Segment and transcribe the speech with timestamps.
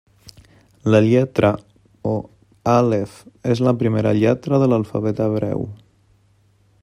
[0.93, 1.51] La lletra
[2.13, 2.13] o
[2.75, 3.13] àlef
[3.55, 5.65] és la primera lletra de l'alfabet hebreu.